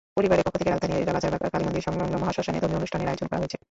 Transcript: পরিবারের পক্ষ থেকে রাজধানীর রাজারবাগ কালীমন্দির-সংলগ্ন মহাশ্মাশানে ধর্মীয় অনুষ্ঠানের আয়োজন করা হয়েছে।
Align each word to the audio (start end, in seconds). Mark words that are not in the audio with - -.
পরিবারের 0.17 0.45
পক্ষ 0.45 0.57
থেকে 0.61 0.73
রাজধানীর 0.75 1.07
রাজারবাগ 1.17 1.41
কালীমন্দির-সংলগ্ন 1.53 2.15
মহাশ্মাশানে 2.21 2.61
ধর্মীয় 2.61 2.79
অনুষ্ঠানের 2.81 3.09
আয়োজন 3.09 3.27
করা 3.29 3.41
হয়েছে। 3.41 3.57